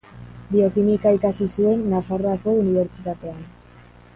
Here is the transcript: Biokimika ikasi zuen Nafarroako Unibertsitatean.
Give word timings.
Biokimika 0.53 1.11
ikasi 1.17 1.47
zuen 1.57 1.83
Nafarroako 1.91 2.57
Unibertsitatean. 2.63 3.45